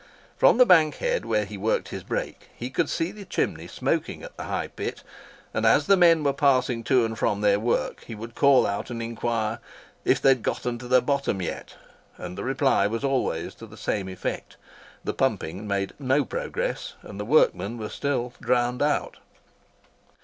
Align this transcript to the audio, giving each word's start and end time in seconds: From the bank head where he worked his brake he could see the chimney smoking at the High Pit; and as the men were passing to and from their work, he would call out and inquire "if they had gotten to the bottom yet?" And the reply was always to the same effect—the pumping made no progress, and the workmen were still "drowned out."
From 0.35 0.57
the 0.57 0.65
bank 0.65 0.95
head 0.95 1.25
where 1.25 1.45
he 1.45 1.57
worked 1.57 1.89
his 1.89 2.01
brake 2.03 2.49
he 2.55 2.71
could 2.71 2.89
see 2.89 3.11
the 3.11 3.23
chimney 3.23 3.67
smoking 3.67 4.23
at 4.23 4.35
the 4.35 4.45
High 4.45 4.69
Pit; 4.69 5.03
and 5.53 5.63
as 5.63 5.85
the 5.85 5.95
men 5.95 6.23
were 6.23 6.33
passing 6.33 6.83
to 6.85 7.05
and 7.05 7.15
from 7.19 7.41
their 7.41 7.59
work, 7.59 8.03
he 8.05 8.15
would 8.15 8.33
call 8.33 8.65
out 8.65 8.89
and 8.89 8.99
inquire 8.99 9.59
"if 10.03 10.19
they 10.19 10.29
had 10.29 10.41
gotten 10.41 10.79
to 10.79 10.87
the 10.87 11.03
bottom 11.03 11.39
yet?" 11.39 11.75
And 12.17 12.35
the 12.35 12.43
reply 12.43 12.87
was 12.87 13.03
always 13.03 13.53
to 13.61 13.67
the 13.67 13.77
same 13.77 14.09
effect—the 14.09 15.13
pumping 15.13 15.67
made 15.67 15.93
no 15.99 16.25
progress, 16.25 16.95
and 17.03 17.19
the 17.19 17.23
workmen 17.23 17.77
were 17.77 17.89
still 17.89 18.33
"drowned 18.41 18.81
out." 18.81 19.17